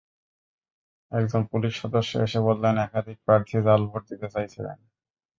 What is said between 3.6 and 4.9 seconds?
জাল ভোট দিতে চাইছিলেন।